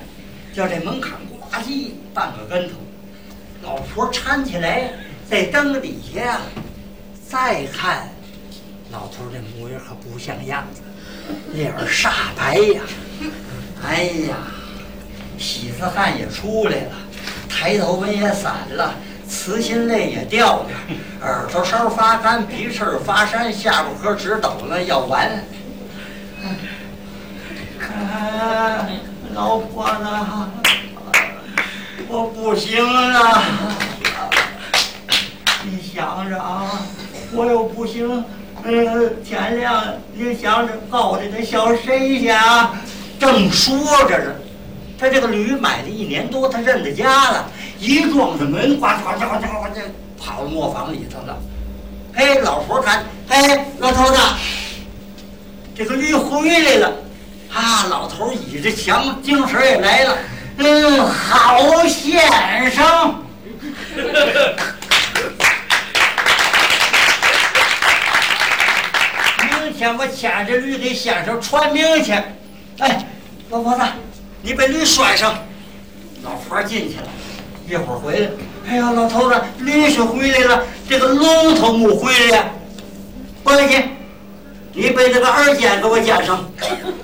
[0.54, 2.76] 叫这门槛呱唧半个跟头。
[3.62, 4.94] 老婆搀起来，
[5.30, 6.42] 在灯底下呀，
[7.28, 8.10] 再看，
[8.92, 10.82] 老头儿这模样可不像样子，
[11.54, 12.82] 脸煞白呀。
[13.84, 14.36] 哎呀，
[15.38, 16.92] 喜子汗也出来了，
[17.50, 18.94] 抬头纹也散了，
[19.28, 20.70] 慈心泪也掉了，
[21.22, 25.44] 耳朵梢发干，鼻翅发山，下巴颏直抖了，要完。
[27.80, 29.00] 哎，
[29.34, 30.04] 老婆子，
[32.08, 33.42] 我不行了。
[35.64, 36.82] 你想着啊，
[37.34, 38.24] 我又不行，
[38.64, 42.76] 嗯，天亮你想着抱着那小谁去啊？
[43.22, 43.78] 正说
[44.09, 44.34] 着呢，
[44.99, 49.82] 他这个驴买了一年多，他认得家了，一撞着门，呱呱呱呱呱就
[50.19, 51.38] 跑到磨坊里头了。
[52.15, 54.17] 哎，老婆看，哎，老头子，
[55.76, 56.91] 这个驴回来了。
[57.53, 60.17] 啊，老头倚着墙，精神也来了。
[60.57, 63.24] 嗯，好先生。
[69.61, 72.13] 明天我牵着驴给先生传名去。
[72.80, 73.05] 哎，
[73.52, 73.82] 老婆子，
[74.41, 75.36] 你把驴拴上。
[76.24, 77.08] 老婆进去了，
[77.68, 78.30] 一会儿回来。
[78.66, 82.45] 哎呀，老头子，驴是回来了，这个龙头没回来呀。
[83.43, 83.84] 过来去，
[84.72, 86.49] 你把这个二尖给我捡上。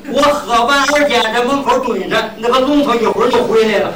[0.09, 3.93] 我喝完二尖在门口蹲着，那个龙头一会儿就回来了。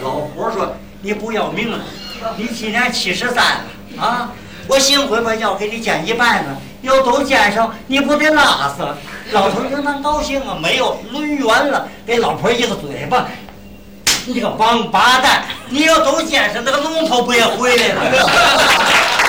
[0.00, 1.80] 老婆说：“你不要命了？
[2.36, 4.30] 你今年七十三了啊！
[4.68, 8.86] 我幸亏把药给你煎一半呢，要都煎上，你不得拉死？”
[9.32, 13.26] 老头应当高兴啊，没有抡圆了，给老婆一个嘴巴。
[14.26, 15.44] 你个王八蛋！
[15.68, 18.00] 你要都煎上，那个龙头不也回来了？